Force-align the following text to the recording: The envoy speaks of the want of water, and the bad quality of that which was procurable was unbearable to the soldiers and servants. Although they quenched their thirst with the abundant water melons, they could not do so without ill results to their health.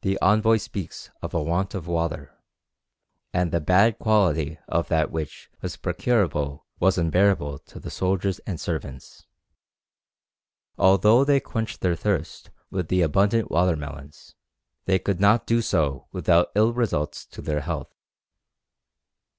The 0.00 0.18
envoy 0.22 0.56
speaks 0.56 1.10
of 1.20 1.32
the 1.32 1.38
want 1.40 1.74
of 1.74 1.86
water, 1.86 2.38
and 3.34 3.52
the 3.52 3.60
bad 3.60 3.98
quality 3.98 4.58
of 4.68 4.88
that 4.88 5.10
which 5.10 5.50
was 5.60 5.76
procurable 5.76 6.64
was 6.80 6.96
unbearable 6.96 7.58
to 7.58 7.78
the 7.78 7.90
soldiers 7.90 8.38
and 8.46 8.58
servants. 8.58 9.26
Although 10.78 11.26
they 11.26 11.40
quenched 11.40 11.82
their 11.82 11.94
thirst 11.94 12.48
with 12.70 12.88
the 12.88 13.02
abundant 13.02 13.50
water 13.50 13.76
melons, 13.76 14.34
they 14.86 14.98
could 14.98 15.20
not 15.20 15.46
do 15.46 15.60
so 15.60 16.08
without 16.10 16.50
ill 16.54 16.72
results 16.72 17.26
to 17.26 17.42
their 17.42 17.60
health. 17.60 17.94